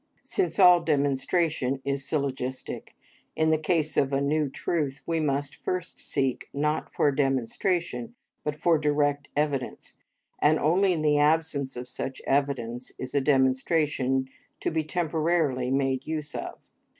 Since 0.23 0.57
all 0.57 0.79
demonstration 0.81 1.79
is 1.85 2.03
syllogistic, 2.07 2.95
in 3.35 3.51
the 3.51 3.59
case 3.59 3.97
of 3.97 4.11
a 4.11 4.19
new 4.19 4.49
truth 4.49 5.03
we 5.05 5.19
must 5.19 5.55
first 5.57 5.99
seek, 5.99 6.49
not 6.55 6.91
for 6.91 7.09
a 7.09 7.15
demonstration, 7.15 8.15
but 8.43 8.55
for 8.55 8.79
direct 8.79 9.27
evidence, 9.35 9.93
and 10.39 10.57
only 10.57 10.93
in 10.93 11.03
the 11.03 11.19
absence 11.19 11.75
of 11.75 11.87
such 11.87 12.19
evidence 12.25 12.91
is 12.97 13.13
a 13.13 13.21
demonstration 13.21 14.27
to 14.59 14.71
be 14.71 14.83
temporarily 14.83 15.69
made 15.69 16.07
use 16.07 16.33
of. 16.33 16.71